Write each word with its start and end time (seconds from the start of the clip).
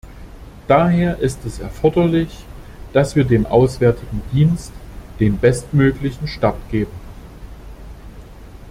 Daher 0.67 1.19
ist 1.19 1.45
es 1.45 1.59
erforderlich, 1.59 2.35
dass 2.91 3.15
wir 3.15 3.23
dem 3.23 3.45
Auswärtigen 3.45 4.23
Dienst 4.33 4.71
den 5.19 5.37
bestmöglichen 5.37 6.27
Start 6.27 6.57
geben. 6.71 6.89